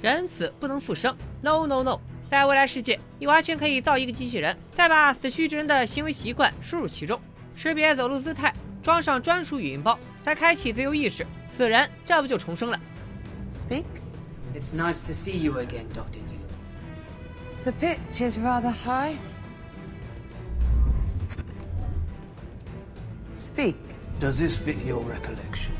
[0.00, 2.00] 人死不能复生，no no no。
[2.30, 7.20] 在未来世界，你完全可以造一个机器人，再把死去之人的行为习惯输入其中，
[7.54, 12.80] 识别走路姿态，装上专属语音包，再开启自由意识，死人这不就重生了
[13.52, 13.84] ？Speak.
[14.54, 16.40] It's nice to see you again, Doctor New.
[17.64, 19.16] The pitch is rather high.
[23.36, 23.74] Speak.
[24.20, 25.72] Does this fit your recollection?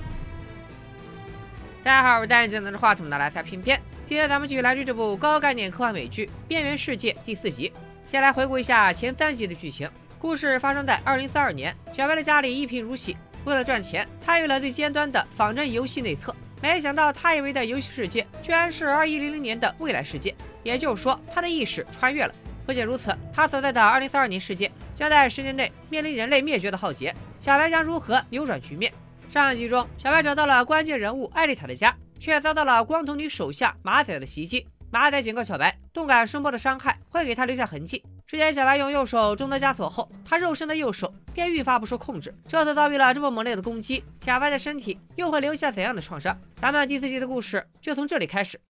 [1.83, 3.81] 大家好，我是戴眼镜拿着话筒的来塞偏偏。
[4.11, 7.73] 今天咱们继续来追这部高概念科幻美剧《边缘世界》第四集。
[8.09, 9.89] 先来回顾一下前三集的剧情。
[10.19, 16.35] 故事发生在二零三二年，小白的家里一贫如洗，为了赚钱，参与了最尖端的仿真游戏内测。
[16.61, 20.35] 没想到他以为的游戏世界，居然是二一零零年的未来世界。
[20.65, 22.35] 也就是说，他的意识穿越了。
[22.67, 27.15] 不仅如此，他所在的二零三二年世界将在十年内面临人类灭绝的浩劫。
[27.39, 28.93] 小白将如何扭转局面？
[29.29, 34.69] 上一集中，小白找到了关键人物艾丽塔的家，却遭到了光头女手下马仔的袭击。
[34.93, 38.05] 马仔警告小白，动感声波的伤害会给他留下痕迹。
[38.27, 42.35] 之前小白用右手中得枷锁后，他肉身的右手便愈发不受控制。
[42.47, 46.39] 这次遭遇了这么猛烈的攻击，小白的身体又会留下怎样的创伤？
[46.57, 48.61] 咱们第四集的故事就从这里开始。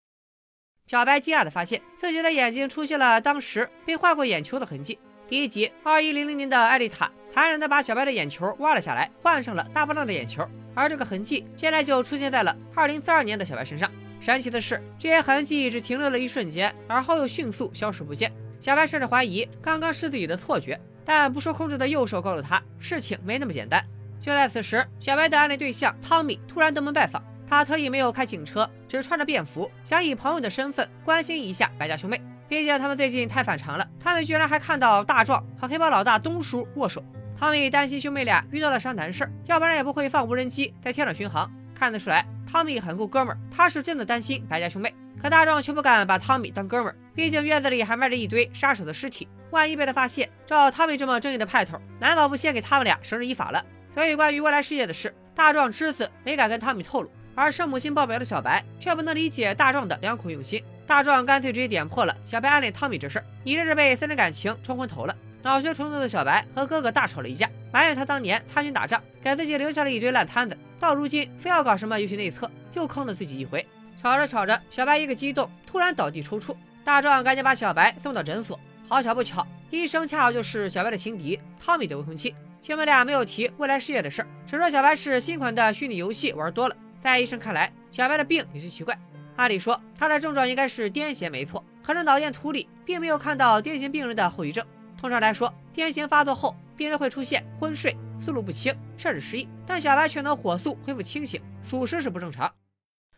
[0.87, 4.99] 小白惊讶地发现自己的眼睛出现了当时被换过眼球的痕迹。
[5.29, 13.91] 第一集，二一零零年的艾丽塔残忍地把小白的眼球挖了下来，换上了大波浪的眼球，而这个痕迹接下来就出现在了二零四二年的小白身上。
[14.21, 18.31] 神奇的是，这些痕迹只停留了一瞬间，而后又迅速消失不见。
[18.61, 23.83] 小白甚至怀疑刚刚是自己的错觉，但不受控制的右手告诉他，事情没那么简单。
[24.19, 32.21] 就在此时，小白的暗恋对象汤米突然登门拜访，他特意没有开警车，只穿着便服，想以朋友的身份关心一下白家兄妹。
[32.47, 37.03] 毕竟他们最近太反常了，汤米居然还看到大壮和黑帮老大东叔握手。
[37.41, 41.51] 汤米担心兄妹俩遇到了伤难事儿要不然也不会放无人机在天上巡航。
[41.75, 44.95] 看得出来，汤米很够哥们儿，他是真的担心白家兄妹。
[45.19, 53.65] 可大壮却不敢把汤米当哥们儿，毕竟院子里还埋着一堆杀手的尸体，万一被他发现，照汤米这么正义的派头，难保不先给他们俩绳之以法了。
[53.95, 60.63] 所以关于未来世界的事，大壮之子没敢跟汤米透露，而圣母心爆表的小白却不能理解大壮的良苦用心。
[60.87, 65.17] 大壮干脆直接点破了小白暗恋汤米这事儿，你这是被私人感情冲昏头了。
[65.43, 73.67] 恼羞成怒的小白和哥哥大吵了一架，埋怨他当年参军打仗，给自己留下了一堆烂摊子，到如今非要搞什么游戏内测，又坑了自己一回。
[74.01, 76.55] 吵着吵着，小白一个激动，突然倒地抽搐。
[76.85, 78.59] 大壮赶紧把小白送到诊所。
[78.89, 82.35] 好巧不巧，医生恰好就是小白的情敌汤米的未婚妻。
[82.63, 86.77] 兄妹俩没有提未来事业的事儿，只说小白是新款的虚拟游戏玩多了。
[87.01, 88.99] 在医生看来，小白的病有些奇怪。
[89.37, 91.65] 按理说，他的症状应该是癫痫，没错。
[91.83, 94.65] 可是脑电图里并没有看到癫痫病人的后遗症。
[95.01, 99.49] 通常来说，癫痫发作后，病人会出现昏睡、思路不清，甚至失忆。
[99.65, 102.53] 但小白却能火速恢复清醒，属实是不正常。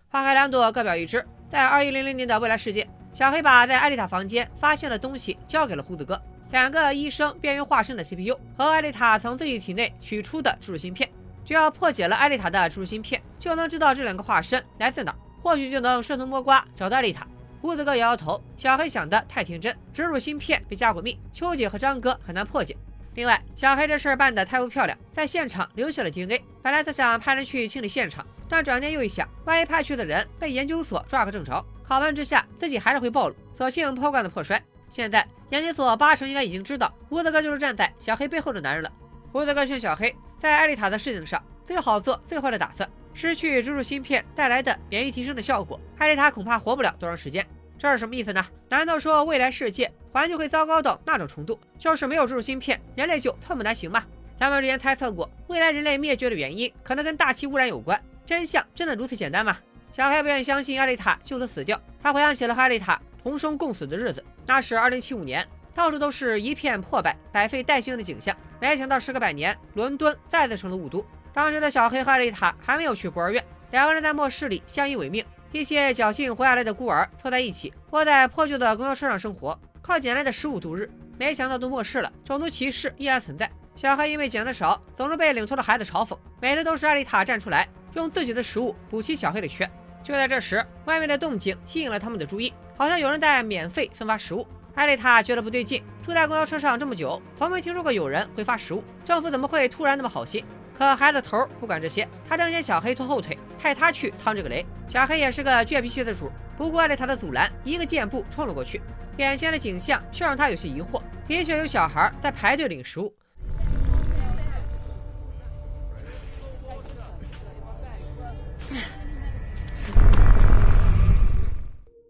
[0.09, 1.27] 花开两朵，各表一枝。
[1.49, 6.23] 在二一零零年的未来世界，小黑把在艾丽塔房间发现的东西交给了胡子哥，
[6.53, 11.11] 两个医生边缘化身的 CPU 和艾丽塔从自己体内取出的注入芯片。
[11.45, 15.13] 只要破解了艾丽塔的注入芯片，就能知道这两个化身来自哪。
[15.43, 17.27] 或许就能顺藤摸瓜找到艾丽塔。
[17.63, 22.77] 胡子哥摇摇头，小黑想的太天真，植入芯片被加过密，秋姐和张哥很难破解。
[23.15, 26.43] 另外，小黑这事儿办得太不漂亮，在现场留下了 DNA。
[26.61, 34.61] 本来他想派人去清理现场，但转念又一想，万一派去的人被研究所抓个正着，拷问之下自己还是会暴露，索性破罐子破摔。
[34.89, 38.91] 现在研究所八成应该已经知道胡子哥就是站在小黑背后的男人了。
[39.31, 42.91] 胡子哥劝小黑，在艾丽塔的事情上最好做最坏的打算。
[43.15, 47.47] 失去植入芯片带来的免疫提升的效果，艾丽塔恐怕活不了多长时间。
[47.79, 48.45] 这是什么意思呢？
[48.69, 54.05] 难道说未来世界环境会糟糕到那种程度，就是没有植入芯片，人类就寸步难行吗？
[54.39, 58.01] 咱们之前猜测过，未来人类灭绝的原因可能跟大气污染有关。
[58.25, 59.57] 真相真的如此简单吗？
[59.93, 68.37] 小黑不愿意相信艾丽塔就此死掉，他回想起了和艾丽塔同生共死的日子，那是二零七五年，到处都是一片破败、百废待兴的景象。
[68.61, 71.05] 没想到时隔百年，伦敦再次成了雾都。
[71.33, 75.25] 当时的小黑和艾丽塔还没有去孤儿院，两个人在末世里相依为命。
[75.51, 80.91] 一些侥幸活下来的孤儿凑在一起，窝在破旧的公交车上生活，靠捡来的食物度日。
[81.19, 83.51] 没想到都末世了，种族歧视依然存在。
[83.75, 86.17] 小黑因为捡的少，总是被领头的孩子嘲讽。
[86.41, 89.69] 每次都是艾丽塔站出来，用自己的食物补齐小黑的缺。
[90.03, 94.47] 就在这时，外面的动静吸引了他们的注意，好像有人在免费分发食物。
[94.75, 100.45] 艾丽塔觉得不对劲，住在公交车上这么久，从没听说过有人会发食物，政府怎么会突然那么好心？
[100.77, 104.65] 可孩子头不管这些，他正嫌小黑拖后腿，派他去趟这个雷。
[104.89, 108.81] 小黑也是个倔脾气的主，不顾艾丽塔的阻拦，一个箭步冲了过去。
[109.19, 113.15] 眼前的景象却让他有些疑惑，的确有小孩在排队领食物。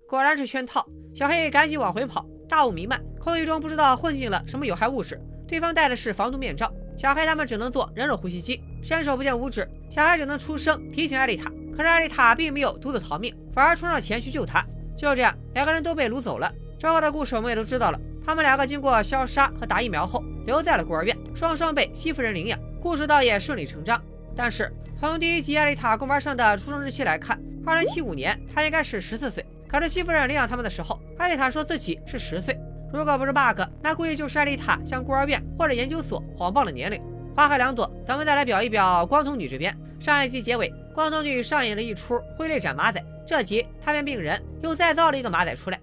[0.09, 0.87] 果然是圈套。
[1.15, 5.21] 小黑赶紧往回跑，大雾弥漫，空气中不知道混进了什么有害物质。
[5.47, 6.73] 对方戴的是防毒面罩，
[7.03, 9.69] 小黑他们只能做人肉呼吸机，伸手不见五指。
[9.91, 14.65] 小黑只能出声提醒艾丽塔，可是艾丽塔并没有独自逃命，反而冲上前去救他。
[14.97, 16.49] 就这样，两个人都被掳走了。
[16.79, 24.01] 之后的故事我们也都知道了，他们两个经过消杀和打疫苗后，留在了孤儿院，双双被西夫人领养，故事倒也顺理成章。
[24.37, 29.45] 但是从第一集艾丽塔公班上的出生日期来看，二零七五年她应该是十四岁。
[29.67, 32.57] 可是西夫人领养他们的时候，艾丽塔说自己是十岁。
[32.93, 37.03] 如果不是 bug，那估计就是艾丽塔向孤儿院或者研究所谎报了年龄。
[37.35, 39.75] 花开两朵，咱们再来表一表光头女这边。
[39.99, 45.81] 上一集结尾，光头女上演了一出挥泪斩马仔，这集她变病人，又再造了一个马仔出来。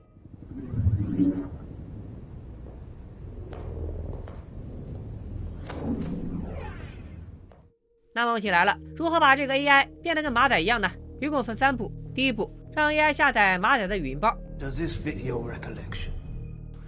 [8.13, 10.91] 那么问题来了，如何把这个 AI 变得跟马仔一样呢？
[11.19, 11.91] 一共分三步。
[12.13, 14.29] 第一步，让 AI 下载马仔的语音包。
[14.59, 16.18] Does this fit your recollection?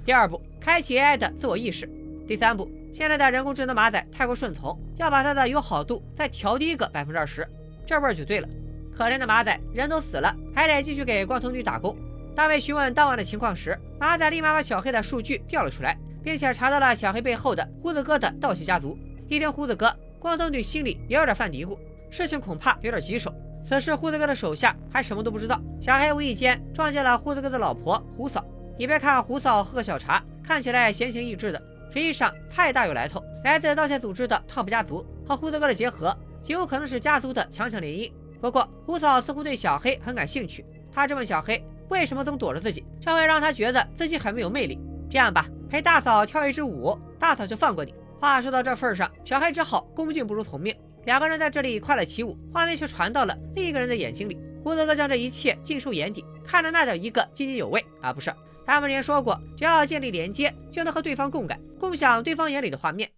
[0.04, 1.88] 第二步，开启 AI 的自我意识。
[2.26, 7.48] 第三步，现在的人工智能马仔太过顺从，要把它的友好度再调低个百分之二十，
[7.86, 8.48] 这味儿就对了。
[8.92, 11.96] 可怜的马仔，人都死了，还得继续给光头女打工。
[12.36, 18.98] 大卫询问当晚的情况时，马仔立马把小黑的数据调了出来，并且查到了小黑背后的胡子哥的盗窃家族。
[19.28, 21.78] 一听胡子哥，光头女心里也有点犯嘀咕，
[22.10, 23.34] 事情恐怕有点棘手。
[23.64, 28.44] 此时胡子哥的手下还什么都不知道，小黑无意间撞见了胡子哥的老婆胡嫂。
[28.82, 31.62] 你别看胡嫂喝个小茶，看起来闲情逸致的，
[31.94, 38.12] 实际上太大有来头，来自盗窃组织的 TOP 家族，和胡子哥的结合极有可能是家族的强强联姻。
[38.42, 44.80] 不过胡嫂似乎对小黑很感兴趣，她质问小黑为什么总躲着自己，这会让他觉得自己很没有魅力。
[45.12, 47.94] 这样吧，陪大嫂跳一支舞，大嫂就放过你。
[48.20, 50.76] 话说到这份上，小黑只好恭敬不如从命。
[51.06, 54.40] 两个人在这里快乐起舞，画面却传到了另一个人的眼睛里。
[54.64, 58.12] 胡子哥将这一切尽收眼底，看的那叫一个津津有味啊！
[58.12, 58.34] 不是。
[58.74, 63.12] 他们之前说过，只要建立连接，就能和对方共感，共享对方眼里的画面。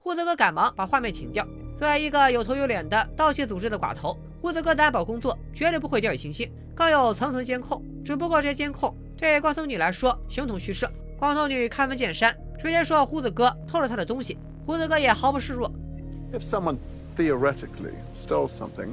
[0.00, 1.46] 胡子哥赶忙把画面停掉。
[1.76, 7.80] 作为一个有头有脸的盗窃组织的寡头，胡子哥担保工作绝对不会掉以轻心，更有层层监控。
[8.04, 10.90] 只不过这些监控对光头女来说形同虚设。
[11.16, 14.36] 光头女开门见山，直接说胡子哥偷了她的东西。
[14.68, 15.72] 胡子哥也毫不示弱。
[16.30, 16.76] If someone
[17.16, 18.90] theoretically stole something,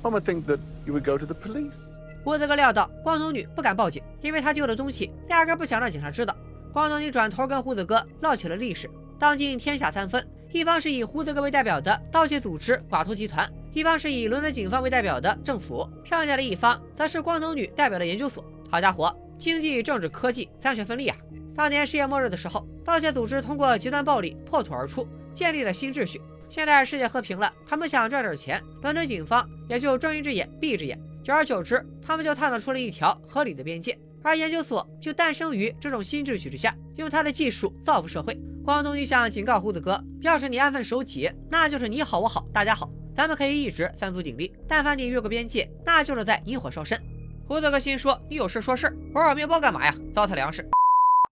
[0.00, 1.76] I would think that you would go to the police.
[2.24, 6.34] 胡子哥料到光头女不敢报警，因为她丢的东西压根不想让警察知道。
[6.72, 8.88] 光头女转头跟胡子哥唠起了历史。
[9.18, 18.42] 当今天下三分，一方是以胡子哥为代表的盗窃组织寡头集团，一方是以伦敦警方为代表的政府，剩下的一方则是光头女代表的研究所。
[18.70, 21.14] 好家伙，经济、政治、科技三权分立啊！
[21.60, 26.18] 当年世界末日的时候，盗窃组织通过极端暴力破土而出，建立了新秩序。
[26.48, 30.98] 现在世界和平了，他们想赚点钱，伦敦警方也就睁一只眼闭一只眼。
[31.22, 38.34] 久而久之，他们就探索出了一条合理的边界，而研究所就诞生于这种新秩序之下，用他的技术造福社会。
[38.64, 44.50] 光头女想警告胡子哥，要是你安分守己，那就是你好我好大家好，咱们可以一直三足鼎立。
[44.66, 46.98] 但凡你越过边界，那就是在引火烧身。
[47.46, 49.94] 胡子哥心说，你有事说事，玩我面包干嘛呀？
[50.14, 50.66] 糟蹋粮食。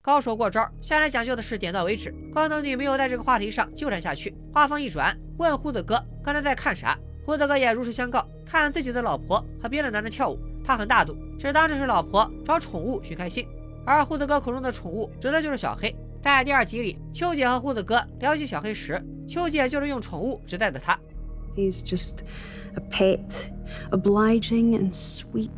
[0.00, 2.14] 高手过招，向来讲究的是点到为止。
[2.32, 6.96] 光头女没有在这个话题上纠缠下去，话锋一转，问胡子哥刚才在看啥。
[7.26, 10.38] 胡子哥也如实相告，看自己的老婆和别的男人跳舞。
[10.64, 13.46] 他很大度，只当这是老婆找宠物寻开心。
[13.84, 15.94] 而胡子哥口中的宠物，指的就是小黑。
[16.22, 20.98] 在第二集里，秋姐和胡子哥聊起小黑时，秋姐就是用宠物指代的他。
[21.56, 22.20] He's just
[22.76, 23.50] a pet,
[23.90, 25.50] obliging and sweet。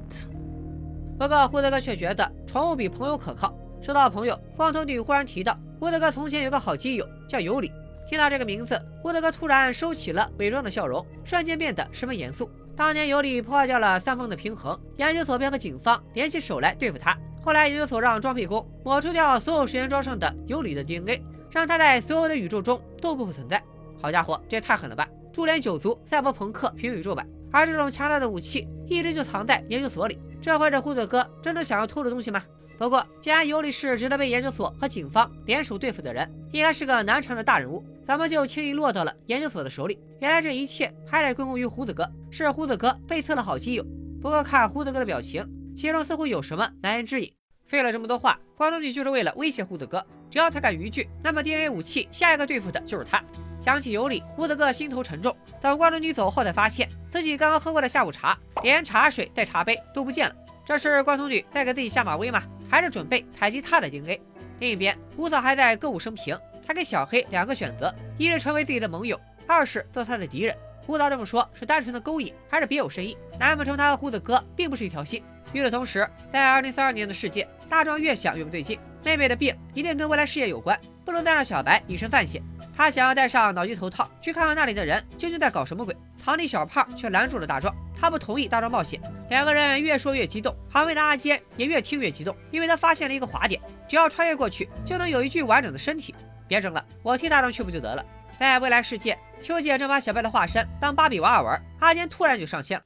[1.19, 3.55] 不过胡子哥却觉得宠物比朋友可靠。
[3.83, 7.73] 说到朋友，光头女忽然提到胡德哥从前有个好基友叫尤里。
[8.07, 12.51] 听到这个名字，胡德哥突然收起了伪装的笑容，瞬间变得十分严肃。
[12.77, 17.17] 当年尤里破坏掉了三方的平衡，研究所便和警方联起手来对付他。
[17.43, 23.63] 后来研究所让装配工抹除掉所有实验装上的尤里的 DNA，让他在所有的宇宙中都不复存在。
[24.03, 25.09] 好家伙，这也太狠了吧！
[25.33, 30.19] 株连九族、赛博朋克平宇宙版，而这种强大的武器一直就藏在研究所里。
[30.43, 32.43] 这会是胡子哥真正想要偷的东西吗？
[32.81, 39.99] 不过，既然尤里是值得被研究所和警方联手对付的人，应该是个难缠的大人物，怎么就轻易落到了研究所的手里？
[40.19, 43.85] 原来这一切还得归功于胡子哥，是胡子哥背刺了好基友。
[44.23, 45.47] 不过看胡子哥的表情，
[45.77, 47.31] 其中似乎有什么难言之隐。
[47.67, 53.23] 费了这么多话，光头女就是为了威胁胡子哥，只要他敢逾矩，那么 DNA 武器下一个对付的就是他。
[53.61, 55.37] 想起尤里，胡子哥心头沉重。
[55.61, 60.35] 等光头女走后，才发现自己刚刚喝过的下午茶，连茶水带茶杯都不见了。
[60.65, 62.43] 这是光头女在给自己下马威吗？
[62.71, 64.21] 还是准备采集他的 DNA？
[64.61, 66.39] 另一边，胡子还在歌舞升平。
[66.65, 70.57] 他给小黑两个选择：一是成为自己的盟友，二是做他的敌人。
[70.87, 73.17] 胡子这么说，是单纯的勾引，还是别有深意？
[73.39, 75.23] 难不成他和胡子哥并不是一条心？
[75.53, 78.79] 与此同时，在二零三二年的世界，大壮越想越不对劲。
[79.03, 82.41] 妹妹的病一定跟未来事业有关，不能再让小白以身犯险。
[82.81, 85.95] 他想要戴上脑机头套，去看看那里的人究竟在搞什么鬼。
[86.25, 88.99] 堂弟小胖却拦住了大壮，他不同意大壮冒险。
[89.29, 96.15] 两个人越说越激动，旁边的阿坚也越听越激动，因为他发现了一个滑点，只要穿越过去，就能有一具完整的身体。
[96.49, 98.03] 别争了，我替大壮去不就得了？
[98.39, 102.85] 在未来世界，秋姐正把小白的化身当芭比娃娃玩，阿坚突然就上线了。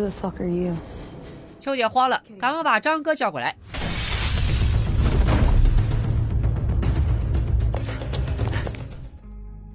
[0.00, 0.74] Who the fuck are you?
[1.58, 3.54] 秋姐慌了，赶忙把张哥叫过来。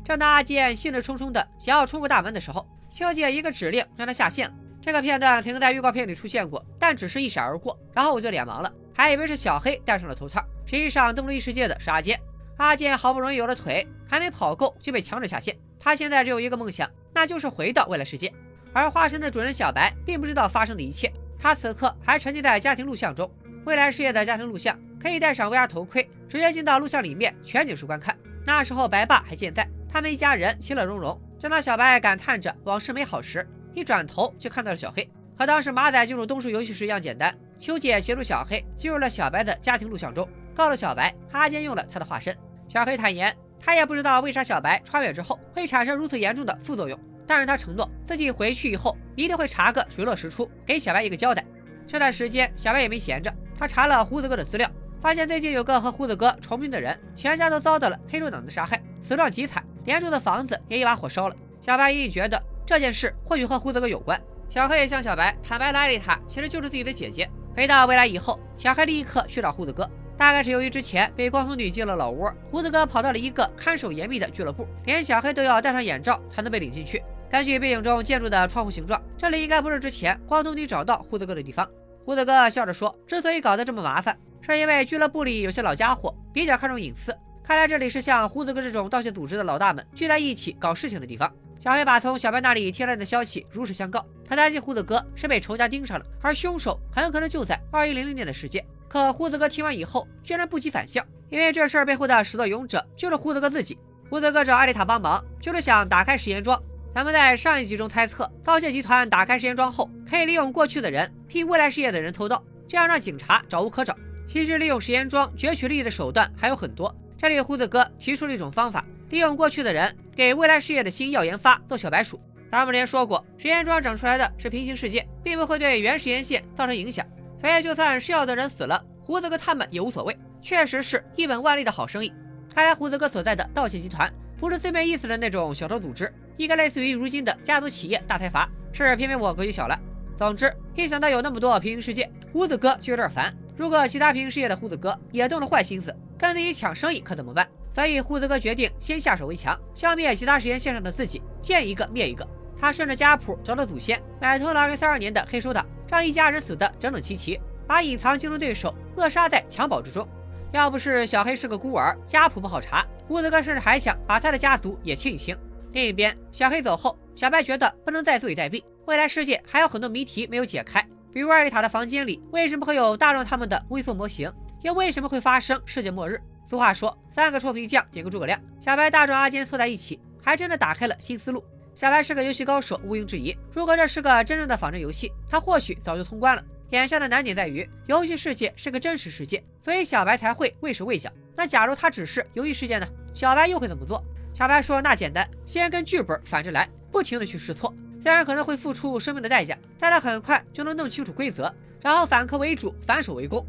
[0.04, 4.56] 正当阿健兴致冲冲的想要冲过大门的时候，秋姐一个指令让他下线了。
[4.82, 12.20] 这个片段曾经在预告片里出现过，但只是一闪而过，然后我就脸盲了，还以为是小黑戴上了头套，实际上登陆异世界的是阿健。
[12.58, 15.56] 阿健好不容易有了腿，还没跑够就被强制下线。
[15.80, 18.34] 他现在只有一个梦想，那就是回到未来世界。
[18.76, 23.32] 而化身的主人小白并不知道发生的一切，他此刻还沉浸在家庭录像中。
[23.64, 28.14] 未来世界的家庭录像可以戴上 VR 头盔，直接进到录像里面全景式观看。
[28.46, 29.66] 那时候白爸还健在。
[29.88, 31.18] 他们一家人其乐融融。
[31.40, 35.10] 正当小白感叹着往事美好时，一转头就看到了小黑。
[35.38, 37.34] 和当时马仔进入东数游戏时一样简单。
[37.58, 42.36] 秋姐协助小黑进入了小白的家庭录像中，告诉小白阿坚用了他的化身。
[42.68, 51.44] 小黑坦言，他也不知道为啥小白穿越之后会产生如此严重的副作用，但是他承诺自己回去以后一定会查个水落石出，给小白一个交代。
[51.88, 59.64] 这段时间小白也没闲着，他查了胡子哥的资料，发现最近有个和胡子哥重名的人，全家都遭到了黑手党的杀害，死状极惨。
[59.86, 61.36] 连住的房子也一把火烧了。
[61.62, 64.20] 小白隐隐觉得这件事或许和胡子哥有关。
[64.50, 67.30] 小黑也向小白坦白了艾丽塔其实就是自己的姐姐。
[67.56, 69.90] 回到未来以后，小黑立刻去找胡子哥。
[70.18, 77.04] 大概是由于之前被光头女进了老窝，胡子哥跑到了一个看守严密的俱乐部，连小黑都要戴上眼罩才能被领进去。
[77.30, 81.68] 根据背影中建筑的窗户形状，这里应该不是之前光头女找到胡子哥的地方。
[82.06, 91.32] 胡子哥笑着说：“之所以搞得这么麻烦，是因为俱乐部里有些老家伙比较看重隐私。”看来这里是像胡子哥这种盗窃组织的老大们聚在一起搞事情的地方。
[91.60, 98.64] 小黑把从小白那里听来的消息如实相告，他担心胡子哥是被仇家盯上了，而凶手很有可能就在二一零零年的世界。
[98.88, 103.78] 可胡子哥听完以后，居然不及反向，因为这事儿背后的始作俑者就是胡子哥自己。
[104.10, 106.62] 胡子哥找艾丽塔帮忙，就是想打开实验装。
[106.96, 113.94] 咱们在上一集中猜测，盗窃集团打开实验桩后，可以利用过去的人替未来世界的人偷盗，这样让警察找无可找。
[114.26, 116.96] 其实利用实验桩攫取利益的手段还有很多。
[117.18, 122.18] 这里胡子哥提出了一种方法，利用过去的人给未来事业的新药研发做小白鼠。
[122.50, 127.06] 达姆连说过，实验桩整出来的是平行世界，并不会对原实验线造成影响，
[127.38, 130.18] 所以就算试药的人死了，胡子哥他们也无所谓。
[130.42, 132.14] 确实是一本万利的好生意。
[132.54, 134.10] 看来胡子哥所在的盗窃集团
[134.40, 138.50] 不是字面意思的那种小偷组织，一个类似于如今的家族企业大财阀。
[138.74, 139.80] 是偏偏我格局小了。
[140.18, 143.34] 总之，一想到有那么多平行世界，胡子哥就有点烦。
[143.56, 147.48] 如果其他平行世界的胡子哥也动了坏心思，跟自己抢生意，可怎么办？
[147.74, 152.28] 所以胡子哥决定先下手为强，消灭其他时间线上的自己，见一个灭一个。
[152.60, 160.06] 他顺着家谱找到祖先，买通了2032年的黑手党，让一家人死得整整齐齐，把隐藏竞争对手扼杀在襁褓之中。
[160.52, 165.38] 要不是小黑是个孤儿，家谱不好查，胡子哥甚至还想把他的家族也清一清。
[165.76, 170.82] 另一边，小黑走后，小白觉得不能再坐以待毙，未来世界还有很多谜题没有解开。
[171.12, 174.32] 比如艾丽塔的房间里为什么会有大壮他们的微缩模型？
[174.62, 176.18] 又为什么会发生世界末日？
[176.48, 178.40] 俗话说，三个臭皮匠顶个诸葛亮。
[178.62, 181.44] 小白、大壮、阿坚凑在一起，还真的打开了新思路。
[181.76, 183.36] 小白是个游戏高手，毋庸置疑。
[183.52, 186.44] 如果这是个真正的仿真游戏，他或许早就通关了。
[186.70, 191.12] 眼下的难点在于，游戏世界是个真实世界，所以小白才会畏手畏脚。
[191.36, 192.88] 那假如他只是游戏世界呢？
[193.14, 194.02] 小白又会怎么做？
[194.36, 197.74] 小白说：“那简单，先跟剧本反着来，不停的去试错。”
[198.04, 201.50] 虽然可能会付出生命的代价，但他很快就能弄清楚规则，
[201.82, 203.46] 然后反客为主，反手为攻。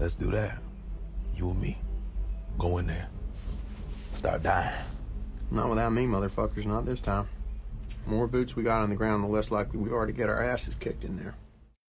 [0.00, 0.52] Let's do that.
[1.36, 1.74] You and me.
[2.56, 3.08] Go in there.
[4.14, 4.72] Start dying.
[5.50, 6.66] Not without me, motherfuckers.
[6.66, 7.26] Not this time.
[8.06, 10.42] More boots we got on the ground, the less likely we are to get our
[10.42, 11.34] asses kicked in there.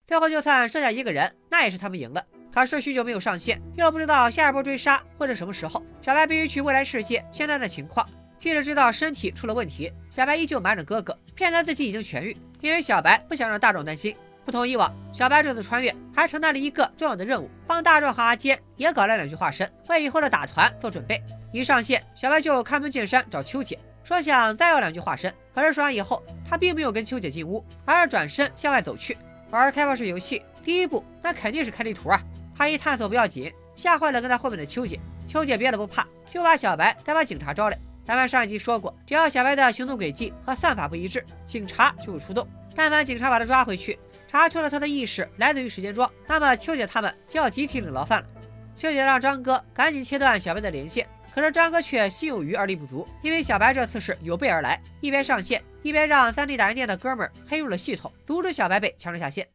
[0.07, 2.25] 最后就算剩下一个人，那也是他们赢了。
[2.51, 5.83] 可是许久没有上线，又不知道下一波追杀会是什么时候。
[6.01, 8.07] 小白必须去未来世界现在的情况。
[8.37, 14.15] 即使知道身体出了问题，小白依旧瞒着哥哥，骗他自己已经痊愈，因为小白不想让大壮担心。
[14.45, 21.21] 不同以往，小白这次穿越还承担了一个重要的任务，帮大壮和阿坚也搞了两具化身，为以后的打团做准备。
[21.51, 25.33] 一上线，小白就开门见山找秋姐，说想再要两具化身。
[25.53, 29.17] 可是说完以后，他并没有跟秋姐进屋，而是转身向外走去。
[29.49, 32.21] 玩开放式游戏，第一步那肯定是开地图啊！
[32.57, 34.99] 他一探索不要紧，吓坏了跟在后面的秋姐。
[35.27, 37.77] 秋姐别的不怕，就怕小白再把警察招来。
[38.03, 42.47] 咱们上一集说过，只要小白的行动轨迹和算法不一致，警察就会出动。
[42.73, 48.27] 但凡警察把他抓回去，查出了他的意识来自于时间桩，那么秋姐他们就要集体领牢饭了。
[48.73, 59.47] 秋姐让张哥赶紧切断小白的连线，可是张哥却心有余而力不足，因为小白这次是有备而来，一边上线，一边让三 D 打印店的哥们儿黑入了系统，阻止小白被强制下线。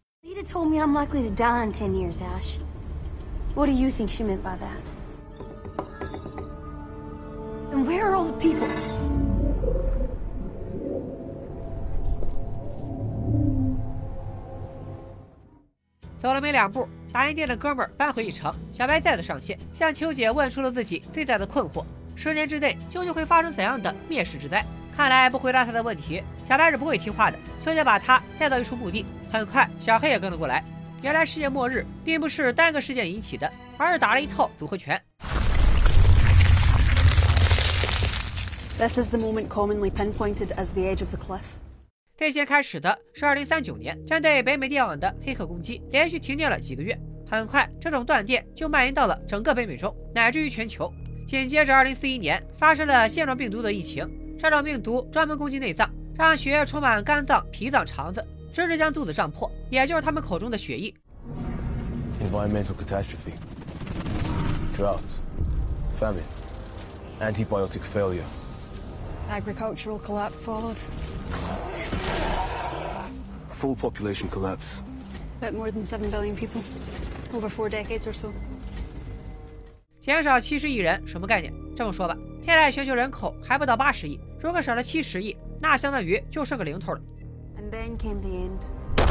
[3.54, 4.92] What do you think she meant by that?
[7.70, 8.66] And where are all the people?
[16.16, 24.64] 走了没两步，打印店的哥们儿扳回一城，小白再次上线，向秋姐问出了自己最大的困惑：十年之内究竟会发生怎样的灭世之灾？
[24.90, 27.38] 看来不回答他的问题，小白是不会听话的。
[27.58, 30.64] 秋姐把他带到一处墓地，很快小黑也跟了过来。
[31.02, 35.02] 原来世界末日并不是单个事件引起的，而是打了一套组合拳。
[38.78, 41.40] This is the moment commonly pinpointed as the edge of the cliff.
[42.16, 46.96] 最先开始的是2039年针对北美电网的黑客攻击，连续停电了几个月。
[47.28, 50.92] 很快，这种断电就蔓延到了整个北美洲，乃至于全球。
[51.26, 54.08] 紧接着，2041年发生了腺状病毒的疫情。
[54.38, 60.94] 这种病毒专门攻击内脏，让血液充满肝脏、脾脏、肠子，直至将肚子胀破，也就是他们口中的血液。
[62.20, 63.32] Environmental catastrophe.
[64.76, 65.20] Droughts.
[65.98, 66.22] Famine.
[67.20, 68.24] Antibiotic failure.
[69.30, 70.76] Agricultural collapse followed.
[73.58, 74.82] Full population collapse.
[75.40, 76.62] Bit more than seven billion people.
[77.32, 78.28] Over four decades or so.
[80.00, 81.52] 减少七十亿人什么概念？
[81.74, 87.00] 这么说吧，现在全球人口还不到八十亿，如果少了七十亿，那相当于就剩个零头了。
[87.56, 88.60] And then came the end.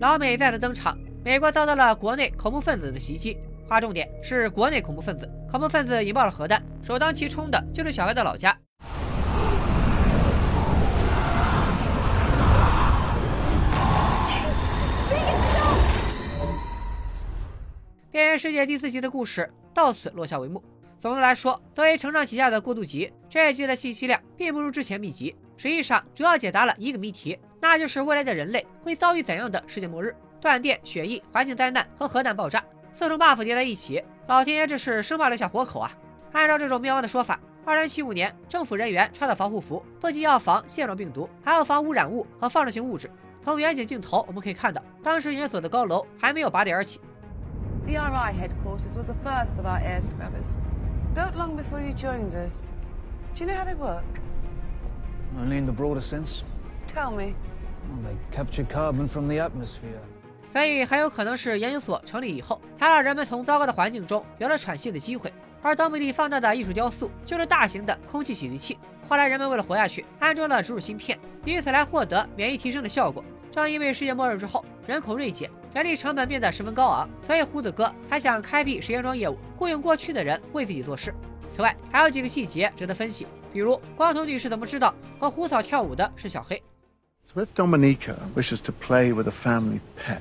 [0.00, 8.56] 老美再次登场，美国遭到了国内恐怖分子的袭击，划重点是国内恐怖分子，恐怖分子引爆了核弹，首当其冲的就是小白的老家。
[18.14, 20.62] 边缘世界第四集的故事到此落下帷幕。
[21.00, 30.14] 总的来说，作为承上启下的过渡集，这一集的信息量并不如之前密集，实际上主要解答了一个谜题，那就是未来的人类会遭遇怎样的世界末日？
[30.40, 35.90] 断电、血疫、环境灾难和核弹爆炸，四重 buff 叠在一起，老天爷这是生怕留下活口啊！
[36.30, 43.10] 按照这种灭亡的说法，二零七五年政府人员穿的防护服，不仅要防线状病毒，还要防污染物和放射性物质。
[43.42, 47.00] 从远景镜头我们可以看到，当时研究所的高楼还没有拔地而起。
[47.86, 50.56] The RI headquarters was the first of our air scrubbers.
[51.14, 52.70] Built long before you joined us.
[53.36, 54.02] Do you know how they work?
[55.38, 56.42] Only in the broader sense.
[56.86, 57.34] Tell me.
[57.88, 60.00] Well, they capture carbon from the atmosphere.
[60.48, 65.32] 所以很有可能是研究所成立以后，才让人们从糟糕的环境中有了喘息的机会。
[65.60, 68.78] 而等比利放大的艺术雕塑就是大型的空气洗涤器。
[69.08, 73.22] 后来人们为了活下去，安装了植入芯片，以此来获得免疫提升的效果。
[73.54, 81.14] 正因为世界末日之后人口锐减，人力成本变得十分高昂，所以胡子哥才想开辟实验装业务，雇佣过去的人为自己做事。
[81.48, 86.60] 此外，还有几个细节值得分析，比如光头女士怎么知道和胡草跳舞的是小黑
[87.22, 90.18] ？So if Dominica wishes to play with a family pet,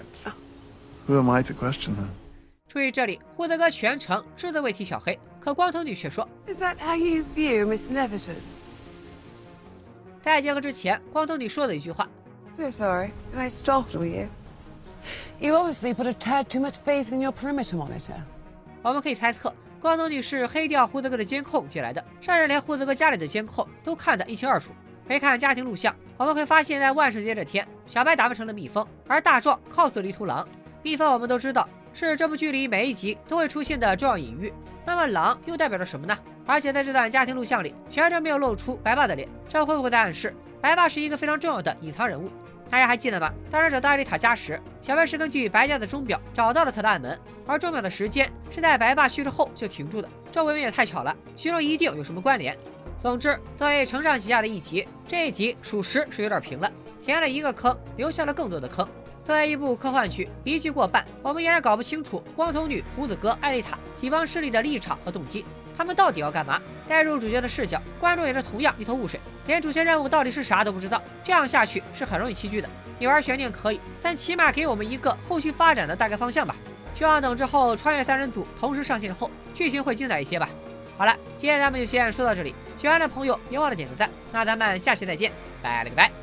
[1.07, 2.05] who am I to question her?
[2.67, 8.35] 注意这里，胡子哥全程只字未提小黑，可光头女却说，Is that how you view Miss Neverton?
[10.21, 12.07] 在结合之前，光头女说的一句话。
[12.57, 13.11] So sorry.
[13.31, 14.27] Did I startle you?
[15.39, 18.15] You obviously put a tad too much faith in your perimeter monitor.
[18.81, 24.71] 我们可以猜测，光头女是黑掉胡子哥的监控借来的，甚至连胡子哥家里的监控都看得一清二楚。
[25.07, 30.47] 回看家庭录像，我们会发现，在万圣节这天，小白打扮成了蜜蜂，而大壮 cos 了一头狼。
[30.81, 34.53] 蜜蜂我们都知道是这部剧里每一集都会出现的重要隐喻，
[34.85, 36.17] 那么狼又代表着什么呢？
[36.45, 42.29] 而且在这段家庭录像里，全程没有露出白爸的脸，这会不会在暗示白爸是一个非常重要的隐藏人物？
[42.73, 43.31] 大家还记得吗？
[43.51, 52.57] 当时找到艾丽塔家时，小白是根据白家的钟表找到了他的暗门，而钟表的时间是在白爸去世后就停住的，这未免也太巧了，其中一定有什么关联。
[52.97, 58.89] 总之，作为承上启下的一集，这一集属实是有点平了，填了一个坑，留下了更多的坑。
[59.23, 65.45] 作为一部科幻剧，一季过半，我们依然搞不清楚光头女、胡子哥、艾丽塔几方势力的立场和动机，
[65.77, 66.59] 他们到底要干嘛？
[66.93, 71.01] 带入主角的视角，观众也是同样一头雾水，连主线任务到底是啥都不知道。
[71.23, 72.69] 这样下去是很容易弃剧的。
[72.99, 76.55] 你玩悬念可以，但起码给我们一个后续发展的大概方向吧。
[76.93, 80.47] 希望等之后穿越三人组同时上线后，剧情会精彩一些吧。
[80.95, 84.07] 好了，今天咱们就先说到这里，喜欢的朋友别忘了点个赞。
[84.31, 85.31] 那咱们下期再见，
[85.63, 86.22] 拜了个拜。